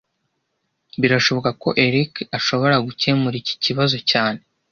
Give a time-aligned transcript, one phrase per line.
[1.01, 4.39] Birashoboka ko Eric ashobora gukemura iki kibazo cyane